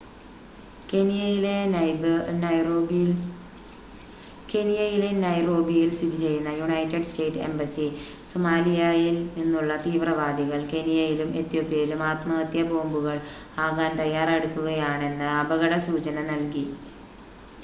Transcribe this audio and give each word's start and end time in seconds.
കെനിയയിലെ 0.89 1.57
നൈറോബിയിൽ 5.23 5.89
സ്ഥിതിചെയ്യുന്ന 5.91 6.51
United 6.55 7.09
State 7.09 7.43
embassy 7.45 7.85
സൊമാലിയായിൽ 8.25 9.17
നിന്നുള്ള 9.37 9.75
തീവ്രവാദികൾ 9.85 10.61
കെനിയയിലും 10.67 11.29
ഏതോപ്യയിലും 11.37 12.01
ആത്മഹത്യാബോംബുകൾ 12.09 13.19
ആകാൻ 13.59 13.93
തയ്യാറെടുക്കുകയാണെന്ന 13.97 15.27
അപകടസൂചന 15.41 16.23
നൽകി 16.31 16.65